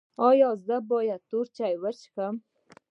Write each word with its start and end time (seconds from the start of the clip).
ایا 0.27 0.49
زه 0.65 0.75
تور 1.29 1.45
چای 1.57 1.73
څښلی 1.81 2.05
شم؟ 2.13 2.35